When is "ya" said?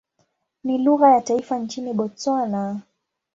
1.09-1.21